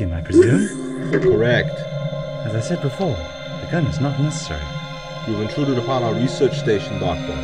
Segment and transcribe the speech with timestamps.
[0.00, 1.10] Jakim, I presume?
[1.12, 1.78] Correct.
[2.46, 4.64] As I said before, the gun is not necessary.
[5.28, 7.34] You've intruded upon our research station, Doctor.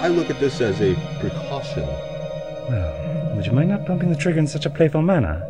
[0.00, 1.82] I look at this as a precaution.
[1.82, 5.46] Well, would you mind not pumping the trigger in such a playful manner?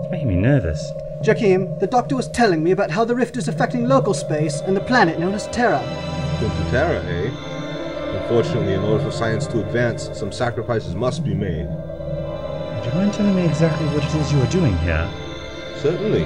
[0.00, 0.92] It's making me nervous.
[1.22, 4.76] Jakim, the doctor was telling me about how the rift is affecting local space and
[4.76, 5.82] the planet known as Terra.
[6.40, 8.20] Into Terra, eh?
[8.22, 11.66] Unfortunately, in order for science to advance, some sacrifices must be made.
[11.66, 15.10] Would you mind telling me exactly what it is you are doing here?
[15.80, 16.24] Certainly.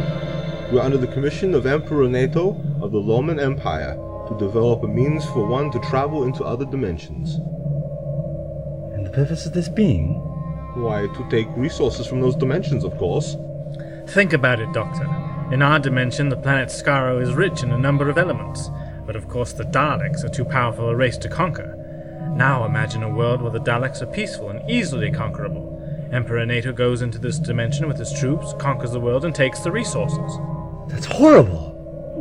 [0.73, 3.97] We're under the commission of Emperor Nato of the Loman Empire
[4.29, 7.35] to develop a means for one to travel into other dimensions.
[8.95, 10.15] And the purpose of this being?
[10.75, 13.37] Why, to take resources from those dimensions, of course.
[14.09, 15.05] Think about it, Doctor.
[15.53, 18.71] In our dimension, the planet Skaro is rich in a number of elements,
[19.05, 21.77] but of course the Daleks are too powerful a race to conquer.
[22.35, 25.72] Now imagine a world where the Daleks are peaceful and easily conquerable.
[26.13, 29.73] Emperor Nato goes into this dimension with his troops, conquers the world, and takes the
[29.73, 30.39] resources.
[30.89, 31.73] That's horrible!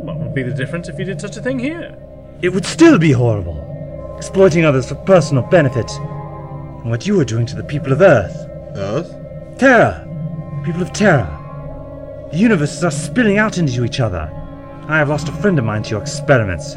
[0.02, 1.94] What would be the difference if you did such a thing here?
[2.40, 4.14] It would still be horrible.
[4.16, 5.90] Exploiting others for personal benefit.
[5.90, 8.34] And what you are doing to the people of Earth.
[8.76, 9.14] Earth?
[9.58, 10.08] Terra!
[10.58, 12.28] The people of Terra.
[12.32, 14.30] The universes are spilling out into each other.
[14.88, 16.76] I have lost a friend of mine to your experiments.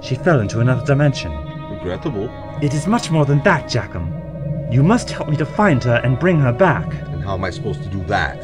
[0.00, 1.32] She fell into another dimension.
[1.70, 2.30] Regrettable.
[2.62, 4.22] It is much more than that, Jackham.
[4.72, 6.86] You must help me to find her and bring her back.
[7.08, 8.38] And how am I supposed to do that?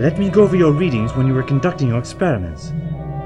[0.00, 2.72] Let me go over your readings when you were conducting your experiments.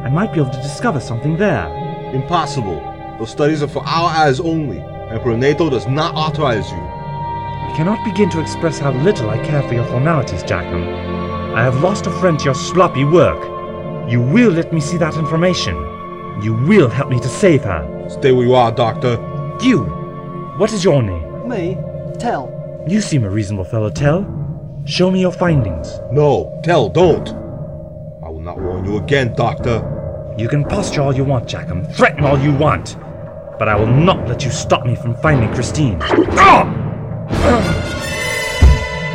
[0.02, 1.68] I might be able to discover something there.
[2.12, 2.80] Impossible.
[3.20, 4.80] Those studies are for our eyes only.
[4.80, 6.78] Emperor Nato does not authorize you.
[6.78, 10.82] I cannot begin to express how little I care for your formalities, Jackham.
[11.54, 13.40] I have lost a friend to your sloppy work.
[14.10, 15.76] You will let me see that information.
[16.42, 18.08] You will help me to save her.
[18.10, 19.12] Stay where you are, Doctor.
[19.62, 19.84] You!
[20.56, 21.48] What is your name?
[21.48, 21.78] Me?
[22.22, 22.84] Tell.
[22.86, 24.22] You seem a reasonable fellow, Tell.
[24.84, 25.98] Show me your findings.
[26.12, 27.28] No, tell, don't.
[28.24, 29.82] I will not warn you again, Doctor.
[30.38, 31.84] You can posture all you want, Jackham.
[31.84, 32.96] Threaten all you want.
[33.58, 35.98] But I will not let you stop me from finding Christine.
[36.38, 36.64] Ah!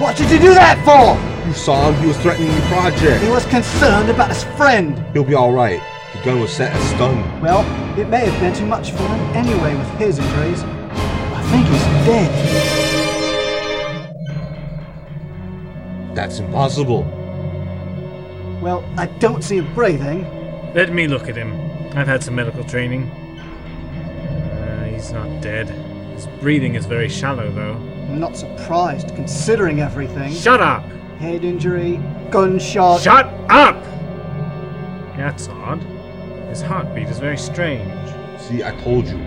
[0.02, 1.16] What did you do that for?
[1.48, 3.24] You saw him, he was threatening the project.
[3.24, 5.02] He was concerned about his friend.
[5.14, 5.80] He'll be alright.
[6.14, 7.40] The gun was set as stun.
[7.40, 7.62] Well,
[7.98, 10.62] it may have been too much for him anyway with his injuries.
[10.62, 12.87] I think he's dead.
[16.18, 17.04] That's impossible.
[18.60, 20.24] Well, I don't see him breathing.
[20.74, 21.54] Let me look at him.
[21.96, 23.04] I've had some medical training.
[23.04, 25.70] Uh, he's not dead.
[26.16, 27.74] His breathing is very shallow, though.
[28.10, 30.34] I'm not surprised, considering everything.
[30.34, 30.84] Shut up!
[31.20, 32.02] Head injury,
[32.32, 33.02] gunshot.
[33.02, 33.84] Shut up!
[35.18, 35.84] That's odd.
[36.50, 37.94] His heartbeat is very strange.
[38.40, 39.20] See, I told you.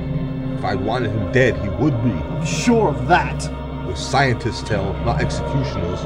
[0.58, 2.10] If I wanted him dead, he would be.
[2.10, 3.48] I'm sure of that.
[3.86, 6.04] We're scientists, tell, not executioners.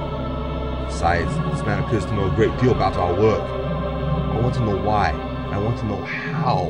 [0.94, 3.43] Besides, this man appears to know a great deal about our work.
[3.43, 5.10] I want to know why.
[5.50, 6.66] I want to know how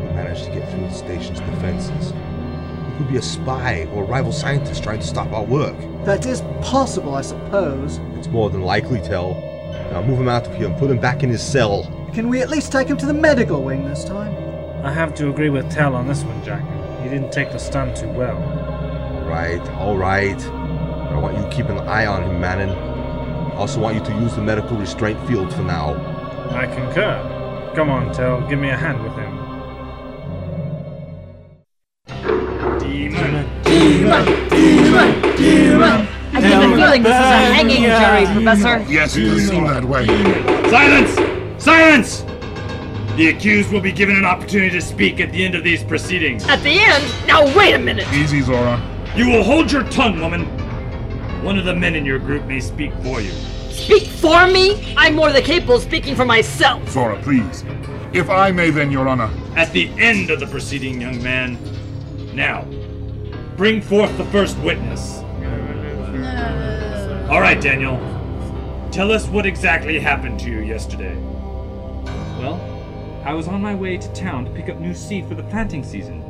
[0.00, 2.12] he managed to get through the station's defenses.
[2.12, 5.76] He could be a spy or a rival scientist trying to stop our work.
[6.06, 8.00] That is possible, I suppose.
[8.14, 9.34] It's more than likely, Tell.
[9.92, 11.84] Now move him out of here and put him back in his cell.
[12.14, 14.34] Can we at least take him to the medical wing this time?
[14.86, 16.62] I have to agree with Tell on this one, Jack.
[17.02, 18.38] He didn't take the stun too well.
[19.28, 20.42] Right, alright.
[20.46, 22.95] I want you to keep an eye on him, Manon.
[23.56, 25.94] I also want you to use the medical restraint field for now.
[26.50, 27.72] I concur.
[27.74, 29.32] Come on, Tell, give me a hand with him.
[32.78, 33.62] Demon!
[33.62, 34.48] Demon!
[34.50, 35.36] Demon!
[35.38, 36.08] Demon!
[36.34, 38.92] I get the feeling this is a hanging jury, Professor.
[38.92, 40.04] Yes, it does seem that way.
[40.68, 41.64] Silence!
[41.64, 42.24] Silence!
[43.16, 46.46] The accused will be given an opportunity to speak at the end of these proceedings.
[46.46, 47.26] At the end?
[47.26, 48.06] Now wait a minute.
[48.12, 48.78] Easy, Zora.
[49.16, 50.46] You will hold your tongue, woman.
[51.46, 53.30] One of the men in your group may speak for you.
[53.70, 54.92] Speak for me?
[54.96, 56.88] I'm more than capable of speaking for myself.
[56.88, 57.64] Zora, please.
[58.12, 59.30] If I may, then, Your Honor.
[59.54, 61.56] At the end of the proceeding, young man.
[62.34, 62.64] Now,
[63.56, 65.18] bring forth the first witness.
[67.30, 67.96] All right, Daniel.
[68.90, 71.14] Tell us what exactly happened to you yesterday.
[72.40, 72.60] Well,
[73.24, 75.84] I was on my way to town to pick up new seed for the planting
[75.84, 76.22] season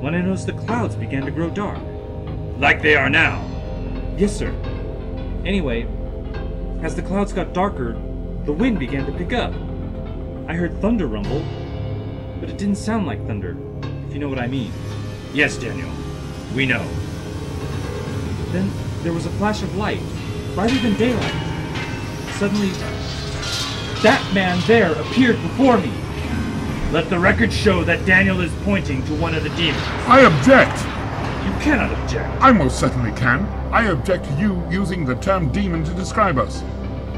[0.00, 1.80] when I noticed the clouds began to grow dark.
[2.58, 3.51] Like they are now.
[4.16, 4.52] Yes, sir.
[5.44, 5.86] Anyway,
[6.82, 7.94] as the clouds got darker,
[8.44, 9.52] the wind began to pick up.
[10.48, 11.42] I heard thunder rumble,
[12.40, 13.56] but it didn't sound like thunder,
[14.06, 14.72] if you know what I mean.
[15.32, 15.90] Yes, Daniel.
[16.54, 16.86] We know.
[18.50, 18.70] Then
[19.02, 20.02] there was a flash of light,
[20.54, 21.32] brighter than daylight.
[22.32, 22.68] Suddenly,
[24.02, 25.92] that man there appeared before me.
[26.90, 29.82] Let the record show that Daniel is pointing to one of the demons.
[30.06, 30.76] I object!
[31.46, 32.28] You cannot object.
[32.42, 33.61] I most certainly can.
[33.72, 36.62] I object to you using the term demon to describe us.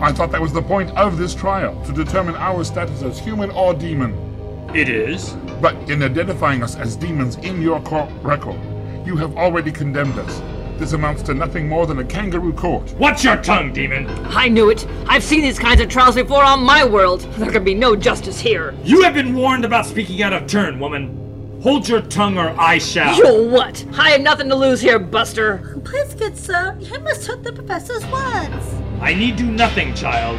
[0.00, 3.50] I thought that was the point of this trial, to determine our status as human
[3.50, 4.70] or demon.
[4.72, 5.32] It is.
[5.60, 8.60] But in identifying us as demons in your court record,
[9.04, 10.40] you have already condemned us.
[10.78, 12.92] This amounts to nothing more than a kangaroo court.
[12.98, 14.08] Watch your tongue, demon!
[14.26, 14.86] I knew it.
[15.08, 17.22] I've seen these kinds of trials before on my world.
[17.32, 18.76] There can be no justice here.
[18.84, 21.23] You have been warned about speaking out of turn, woman.
[21.64, 23.16] Hold your tongue or I shall.
[23.16, 23.86] You what?
[23.96, 25.80] I have nothing to lose here, Buster.
[25.82, 28.74] Please, good sir, you must hurt the professor's words.
[29.00, 30.38] I need do nothing, child.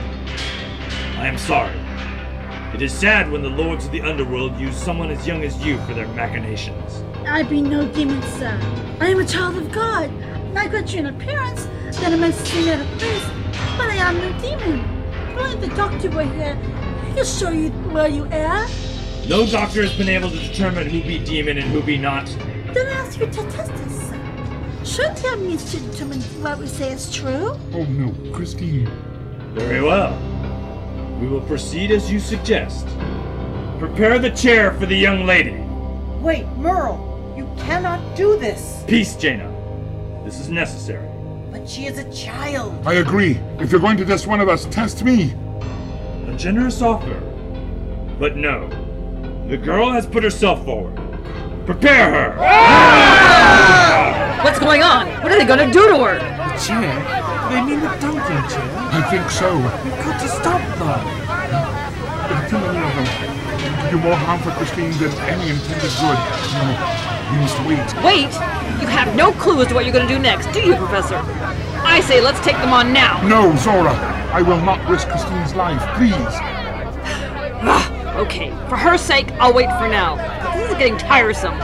[1.18, 1.76] I am sorry.
[2.76, 5.80] It is sad when the lords of the underworld use someone as young as you
[5.88, 7.04] for their machinations.
[7.28, 8.60] I be no demon, sir.
[9.02, 10.12] I am a child of God.
[10.12, 11.66] I Not greater in appearance
[12.02, 13.26] than a messy at a place,
[13.80, 14.80] but I am no demon.
[15.32, 16.56] If only the doctor were here,
[17.16, 18.68] he'll show you where you are.
[19.28, 22.28] No doctor has been able to determine who be demon and who be not.
[22.28, 24.82] Then I ask you to test us, sir.
[24.86, 27.58] Surely that means to determine what we say is true.
[27.74, 28.88] Oh no, Christine.
[29.56, 30.14] Very well.
[31.20, 32.86] We will proceed as you suggest.
[33.80, 35.60] Prepare the chair for the young lady.
[36.22, 38.84] Wait, Merle, you cannot do this.
[38.88, 39.52] Peace, Jaina.
[40.24, 41.10] This is necessary.
[41.52, 42.80] But she is a child.
[42.86, 43.40] I agree.
[43.58, 45.34] If you're going to test one of us, test me.
[46.28, 47.20] A generous offer.
[48.20, 48.70] But no.
[49.48, 50.96] The girl has put herself forward.
[51.68, 52.36] Prepare her!
[52.40, 54.42] Ah!
[54.44, 55.06] What's going on?
[55.22, 56.18] What are they gonna do to her?
[56.18, 56.98] The chair?
[57.54, 58.66] They mean the dunking chair?
[58.90, 59.54] I think so.
[59.86, 60.98] We've got to stop them.
[62.26, 63.06] There are too many of them.
[63.86, 66.18] To do more harm for Christine than any intended good.
[66.58, 66.74] No,
[67.30, 67.86] we must wait.
[68.02, 68.34] Wait!
[68.82, 71.22] You have no clue as to what you're gonna do next, do you, Professor?
[71.86, 73.22] I say let's take them on now.
[73.28, 73.94] No, Zora.
[74.34, 75.84] I will not risk Christine's life.
[75.98, 76.55] Please.
[78.26, 80.16] Okay, for her sake, I'll wait for now.
[80.56, 81.58] This is getting tiresome.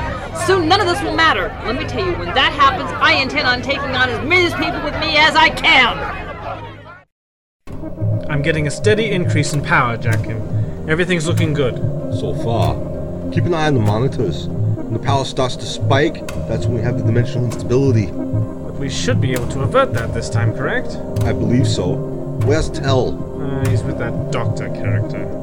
[0.46, 1.48] Soon none of this will matter.
[1.66, 4.84] Let me tell you, when that happens, I intend on taking on as many people
[4.84, 5.98] with me as I can.
[8.30, 10.88] I'm getting a steady increase in power, Jackin.
[10.88, 11.78] Everything's looking good.
[12.20, 12.76] So far.
[13.32, 14.48] Keep an eye on the monitors.
[14.48, 18.08] When the power starts to spike, that's when we have the dimensional instability.
[18.08, 20.98] But we should be able to avert that this time, correct?
[21.24, 21.94] I believe so.
[22.46, 23.42] Where's Tell?
[23.42, 25.41] Uh, he's with that doctor character.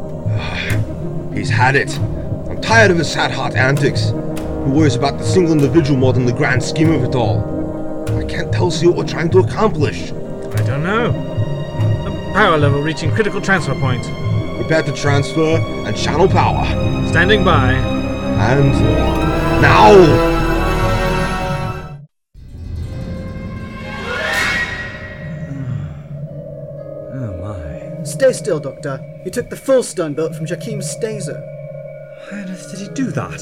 [1.35, 1.99] He's had it.
[1.99, 4.09] I'm tired of his sad heart antics.
[4.09, 8.07] He worries about the single individual more than the grand scheme of it all.
[8.19, 10.13] I can't tell see what we're trying to accomplish.
[10.13, 11.11] I don't know.
[11.11, 14.05] A power level reaching critical transfer point.
[14.57, 16.67] Prepare to transfer and channel power.
[17.09, 17.73] Standing by.
[17.73, 18.73] And
[19.63, 20.38] now!
[28.29, 29.03] Stay still, Doctor.
[29.25, 31.41] He took the full stun belt from Jakim's staser.
[32.29, 33.41] Why on earth did he do that?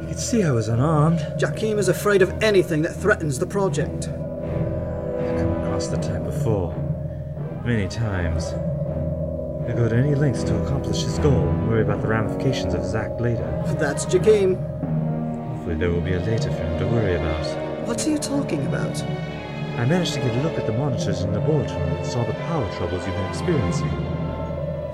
[0.00, 1.18] You could see I was unarmed.
[1.38, 4.08] Jakim is afraid of anything that threatens the project.
[4.08, 6.74] I've come across the type before.
[7.66, 8.52] Many times.
[9.66, 12.80] He'll go to any lengths to accomplish his goal and worry about the ramifications of
[12.80, 13.62] his act later.
[13.78, 14.56] That's Jakim.
[15.50, 17.86] Hopefully there will be a later for him to worry about.
[17.86, 19.04] What are you talking about?
[19.76, 22.34] I managed to get a look at the monitors in the boardroom and saw the
[22.34, 23.88] power troubles you've been experiencing.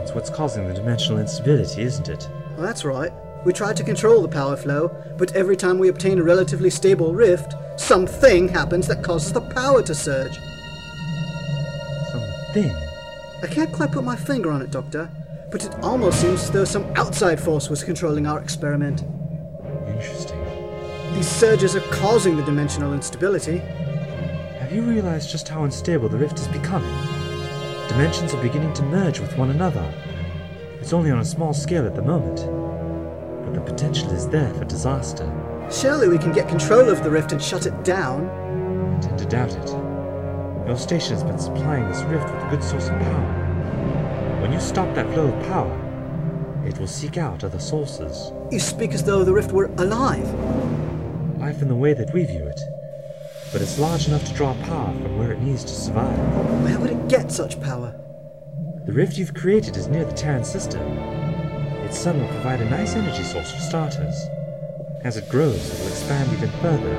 [0.01, 2.29] It's what's causing the dimensional instability, isn't it?
[2.57, 3.13] Well, that's right.
[3.45, 7.13] We tried to control the power flow, but every time we obtain a relatively stable
[7.13, 10.39] rift, something happens that causes the power to surge.
[12.11, 12.75] Something?
[13.43, 15.11] I can't quite put my finger on it, Doctor,
[15.51, 19.05] but it almost seems as though some outside force was controlling our experiment.
[19.87, 20.39] Interesting.
[21.15, 23.63] These surges are causing the dimensional instability.
[24.69, 26.95] Have you realized just how unstable the rift is becoming?
[27.89, 29.95] Dimensions are beginning to merge with one another.
[30.79, 32.37] It's only on a small scale at the moment,
[33.47, 35.25] but the potential is there for disaster.
[35.71, 38.29] Surely we can get control of the rift and shut it down.
[38.29, 39.69] I tend to doubt it.
[40.67, 44.43] Your station has been supplying this rift with a good source of power.
[44.43, 48.33] When you stop that flow of power, it will seek out other sources.
[48.53, 50.29] You speak as though the rift were alive.
[51.39, 52.61] Life in the way that we view it.
[53.51, 56.19] But it's large enough to draw power from where it needs to survive.
[56.65, 57.95] Where would it get such power?
[58.85, 60.83] The rift you've created is near the Terran system.
[61.85, 64.15] Its sun will provide a nice energy source for starters.
[65.03, 66.95] As it grows, it will expand even further,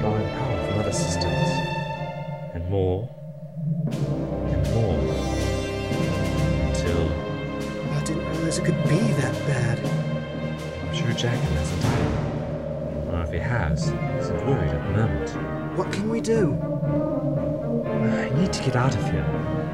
[0.00, 1.48] drawing power from other systems.
[2.54, 3.08] And more.
[3.86, 4.98] And more.
[6.66, 7.08] Until.
[7.92, 9.78] I didn't realize it could be that bad.
[9.78, 11.95] I'm sure Jack hasn't either.
[13.26, 15.76] If he has, isn't worried at the moment.
[15.76, 16.52] What can we do?
[17.84, 19.26] I need to get out of here.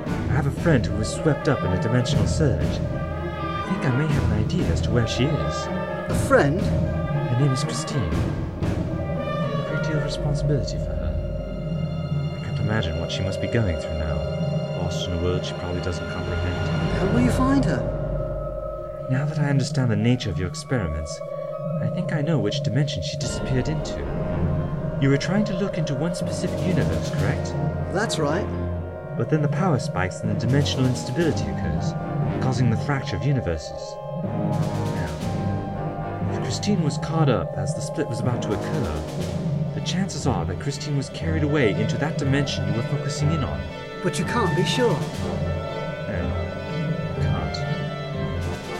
[0.06, 2.64] I have a friend who was swept up in a dimensional surge.
[2.64, 5.66] I think I may have an idea as to where she is.
[5.66, 6.62] A friend?
[6.62, 8.00] Her name is Christine.
[8.00, 12.38] I have a great deal of responsibility for her.
[12.40, 14.16] I can't imagine what she must be going through now,
[14.80, 16.92] lost in a world she probably doesn't comprehend.
[16.92, 19.06] How will you find her?
[19.10, 21.20] Now that I understand the nature of your experiments,
[21.80, 23.98] I think I know which dimension she disappeared into.
[25.00, 27.52] You were trying to look into one specific universe, correct?
[27.92, 28.46] That's right.
[29.16, 31.92] But then the power spikes and the dimensional instability occurs,
[32.42, 33.96] causing the fracture of universes.
[34.22, 35.08] Now,
[36.32, 39.02] if Christine was caught up as the split was about to occur,
[39.74, 43.42] the chances are that Christine was carried away into that dimension you were focusing in
[43.42, 43.60] on.
[44.02, 44.98] But you can't be sure.
[46.08, 46.32] No,
[47.20, 47.56] can't.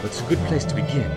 [0.01, 1.11] But it's a good place to begin.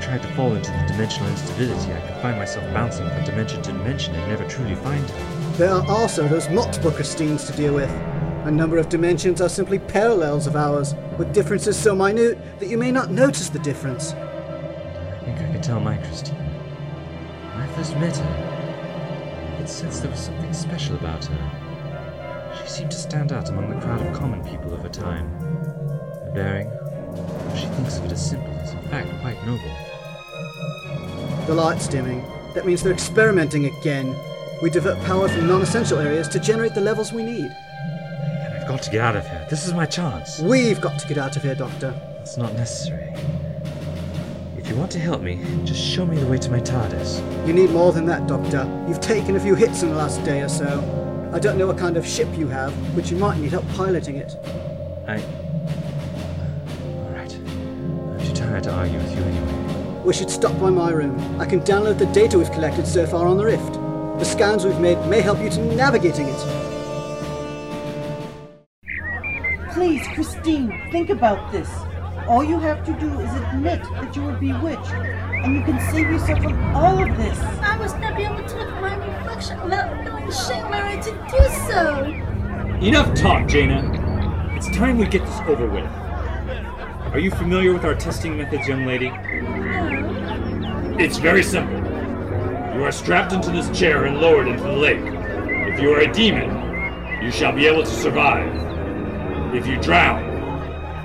[0.00, 3.60] I tried to fall into the dimensional instability, I could find myself bouncing from dimension
[3.60, 5.52] to dimension and never truly find her.
[5.58, 7.90] There are also those multiple Christines to deal with.
[8.46, 12.78] A number of dimensions are simply parallels of ours, with differences so minute that you
[12.78, 14.14] may not notice the difference.
[14.14, 16.34] I think I can tell my Christine.
[16.36, 22.56] When I first met her, I could sense there was something special about her.
[22.62, 25.28] She seemed to stand out among the crowd of common people of her time.
[25.28, 29.89] Her bearing, though she thinks of it as simple, is in fact quite noble.
[31.50, 32.24] The light's dimming.
[32.54, 34.14] That means they're experimenting again.
[34.62, 37.50] We divert power from non essential areas to generate the levels we need.
[38.54, 39.44] I've got to get out of here.
[39.50, 40.38] This is my chance.
[40.38, 41.92] We've got to get out of here, Doctor.
[42.20, 43.12] It's not necessary.
[44.58, 47.48] If you want to help me, just show me the way to my TARDIS.
[47.48, 48.64] You need more than that, Doctor.
[48.86, 50.78] You've taken a few hits in the last day or so.
[51.34, 54.18] I don't know what kind of ship you have, but you might need help piloting
[54.18, 54.36] it.
[55.08, 55.20] I.
[57.08, 57.34] Alright.
[57.34, 59.59] I'm too tired to argue with you anyway.
[60.04, 61.18] We should stop by my room.
[61.38, 63.74] I can download the data we've collected so far on the Rift.
[64.18, 66.38] The scans we've made may help you to navigating it.
[69.74, 71.68] Please, Christine, think about this.
[72.26, 76.10] All you have to do is admit that you were bewitched, and you can save
[76.10, 77.38] yourself from all of this.
[77.38, 80.96] I must not be able to look at my reflection without feeling ashamed when I
[81.00, 82.04] to do so.
[82.86, 84.56] Enough talk, Jaina.
[84.56, 85.84] It's time we get this over with.
[87.12, 89.12] Are you familiar with our testing methods, young lady?
[91.02, 91.78] It's very simple.
[92.76, 95.00] You are strapped into this chair and lowered into the lake.
[95.00, 96.50] If you are a demon,
[97.22, 98.54] you shall be able to survive.
[99.54, 100.22] If you drown,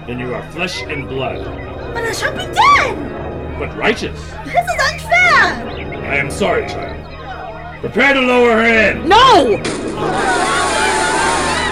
[0.06, 1.46] then you are flesh and blood,
[1.94, 3.58] But I shall be dead!
[3.58, 4.20] but righteous.
[4.44, 6.04] This is unfair!
[6.04, 7.80] I am sorry, child.
[7.80, 9.08] Prepare to lower her in.
[9.08, 9.52] No!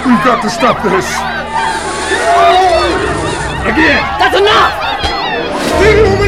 [0.08, 1.12] We've got to stop this!
[3.68, 4.02] Again!
[4.18, 4.84] That's enough!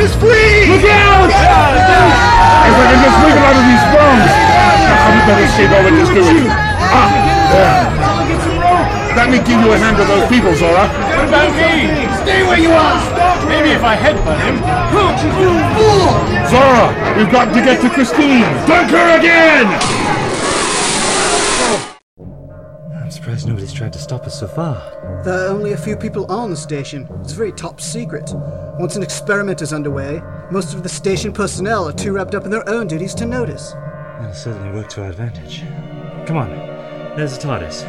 [0.05, 0.69] Is free!
[0.69, 1.33] Look out!
[1.33, 4.29] If I can just wiggle out of these bones!
[5.09, 6.45] We better see what we're just doing.
[6.93, 7.09] Ah,
[7.49, 7.89] there.
[9.17, 10.85] Let me give you a hand to those people, Zora.
[11.09, 12.05] What about me?
[12.21, 13.01] Stay where you are!
[13.49, 14.61] Maybe if I headbutt him.
[16.53, 18.45] Zora, we've got to get to Christine.
[18.69, 19.65] Dunk her again!
[23.25, 24.75] Surprised nobody's tried to stop us so far.
[25.23, 27.09] There are only a few people on the station.
[27.21, 28.31] It's very top secret.
[28.77, 32.51] Once an experiment is underway, most of the station personnel are too wrapped up in
[32.51, 33.71] their own duties to notice.
[34.19, 35.61] That'll certainly work to our advantage.
[36.27, 36.51] Come on,
[37.17, 37.81] there's the TARDIS.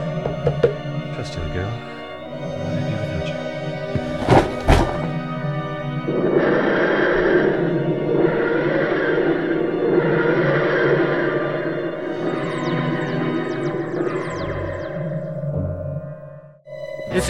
[1.15, 1.86] Trust you, girl.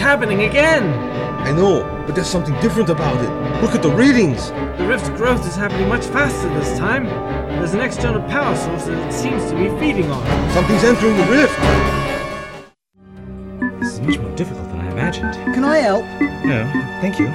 [0.07, 0.87] Happening again!
[1.45, 3.61] I know, but there's something different about it.
[3.61, 4.51] Look at the readings.
[4.79, 7.07] The rift's growth is happening much faster this time.
[7.59, 10.23] There's an external power source that it seems to be feeding on.
[10.53, 11.59] Something's entering the rift.
[13.81, 15.33] This is much more difficult than I imagined.
[15.53, 16.05] Can I help?
[16.45, 16.63] No,
[17.01, 17.27] thank you.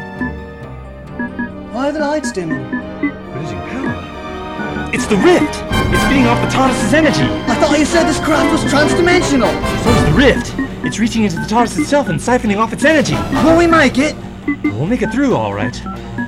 [1.74, 2.70] Why are the lights dimming?
[2.72, 4.88] We're losing power.
[4.94, 5.60] It's the rift!
[5.92, 7.28] It's feeding off the TARDIS's energy!
[7.52, 9.52] I thought you said this craft was transdimensional.
[9.84, 10.61] So is the rift!
[10.84, 13.14] It's reaching into the TARDIS itself and siphoning off its energy!
[13.46, 14.16] Will we make it?
[14.64, 15.72] We'll make it through, all right.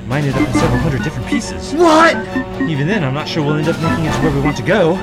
[0.07, 1.73] Might it up in several hundred different pieces.
[1.73, 2.15] What?
[2.63, 4.63] Even then, I'm not sure we'll end up making it to where we want to
[4.63, 4.95] go.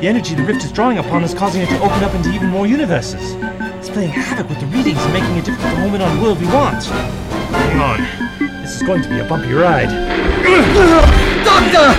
[0.00, 2.48] The energy the rift is drawing upon is causing it to open up into even
[2.48, 3.36] more universes.
[3.76, 6.22] It's playing havoc with the readings and making it difficult to home in on the
[6.22, 6.82] world we want.
[6.84, 8.62] Hang on.
[8.62, 9.92] This is going to be a bumpy ride.
[11.44, 11.92] Doctor!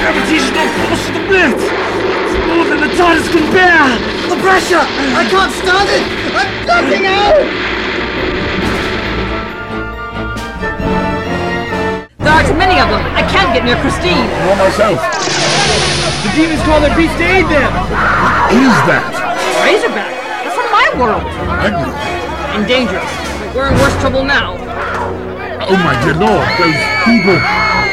[0.00, 1.60] Gravitational force of the rift!
[1.60, 3.84] It's more than the TARDIS can bear!
[4.32, 4.80] The pressure!
[4.80, 6.21] I can't stand it!
[6.32, 7.36] I'm blacking out!
[12.18, 13.02] There are too many of them.
[13.14, 14.26] I can't get near Christine.
[14.46, 14.98] Nor myself.
[16.22, 17.70] The demons call their beast to aid them!
[18.52, 19.04] Who is that?
[19.64, 20.12] Razorback.
[20.42, 21.24] They're from my world.
[21.60, 21.90] Magna.
[22.54, 23.08] And dangerous.
[23.54, 24.56] We're in worse trouble now.
[25.68, 27.38] Oh my dear lord, those people.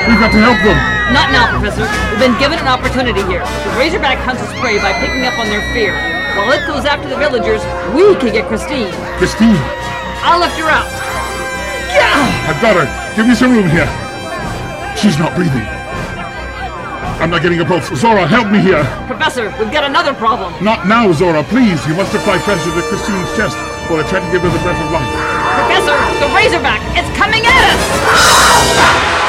[0.10, 0.80] We've got to help them.
[1.14, 1.86] Not now, Professor.
[2.12, 3.42] We've been given an opportunity here.
[3.42, 6.19] The Razorback hunts us prey by picking up on their fear.
[6.40, 7.60] While it goes after the villagers,
[7.92, 8.96] we can get Christine.
[9.20, 9.60] Christine,
[10.24, 10.88] I'll lift her out.
[11.92, 12.48] Yeah!
[12.48, 12.88] I've got her.
[13.12, 13.84] Give me some room here.
[14.96, 15.68] She's not breathing.
[17.20, 17.92] I'm not getting a pulse.
[17.92, 18.88] Zora, help me here.
[19.06, 20.56] Professor, we've got another problem.
[20.64, 21.86] Not now, Zora, please.
[21.86, 23.60] You must apply pressure to Christine's chest
[23.92, 25.12] while I try to give her the breath of life.
[25.68, 29.29] Professor, the Razorback, it's coming at us!